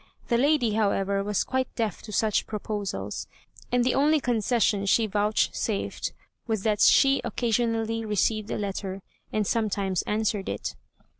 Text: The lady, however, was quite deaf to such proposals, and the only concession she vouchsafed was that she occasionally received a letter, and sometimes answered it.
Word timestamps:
The 0.29 0.37
lady, 0.39 0.71
however, 0.71 1.23
was 1.23 1.43
quite 1.43 1.75
deaf 1.75 2.01
to 2.01 2.11
such 2.11 2.47
proposals, 2.47 3.27
and 3.71 3.83
the 3.83 3.93
only 3.93 4.19
concession 4.19 4.87
she 4.87 5.05
vouchsafed 5.05 6.11
was 6.47 6.63
that 6.63 6.81
she 6.81 7.21
occasionally 7.23 8.03
received 8.03 8.49
a 8.49 8.57
letter, 8.57 9.03
and 9.31 9.45
sometimes 9.45 10.01
answered 10.07 10.49
it. 10.49 10.73